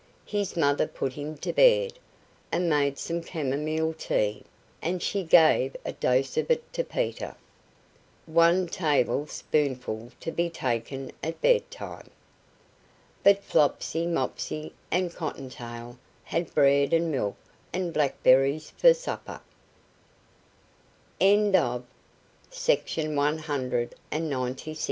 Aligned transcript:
His 0.25 0.57
mother 0.57 0.87
put 0.87 1.13
him 1.13 1.37
to 1.45 1.53
bed, 1.53 1.93
and 2.51 2.67
made 2.67 2.97
some 2.97 3.21
camomile 3.21 3.93
tea; 3.93 4.41
and 4.81 4.99
she 4.99 5.21
gave 5.21 5.75
a 5.85 5.91
dose 5.91 6.37
of 6.37 6.49
it 6.49 6.73
to 6.73 6.83
Peter! 6.83 7.35
"One 8.25 8.65
table 8.65 9.27
spoonful 9.27 10.11
to 10.19 10.31
be 10.31 10.49
taken 10.49 11.11
at 11.21 11.39
bed 11.39 11.69
time." 11.69 12.09
But 13.23 13.43
Flopsy, 13.43 14.07
Mopsy, 14.07 14.73
and 14.89 15.13
Cotton 15.13 15.51
tail 15.51 15.99
had 16.23 16.51
bread 16.55 16.93
and 16.93 17.11
milk 17.11 17.35
and 17.71 17.93
blackberries 17.93 18.71
for 18.71 18.95
supper. 18.95 19.39
THE 21.19 21.37
MILLER, 21.37 21.83
HIS 22.49 22.59
SON, 22.59 23.19
AND 23.19 23.71
THEIR 23.71 23.91
AS 24.71 24.79